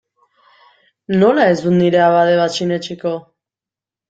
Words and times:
Nola 1.23 1.45
ez 1.51 1.59
dut 1.67 1.75
nire 1.75 2.01
abade 2.07 2.41
bat 2.41 2.57
sinetsiko? 2.57 3.15